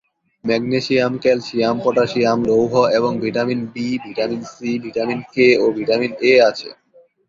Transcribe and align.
Magnesium, 0.43 1.13
calcium, 1.23 1.75
potassium, 1.85 2.39
লৌহ 2.49 2.73
এবং 2.97 3.11
vitamin 3.23 3.59
B, 3.73 3.87
vitamin 4.05 4.41
C, 4.53 4.69
vitamin 4.83 5.19
K 5.33 5.47
ও 5.63 5.65
ভিটামিন 5.77 6.11
এ 6.21 6.33
আছে। 6.49 6.69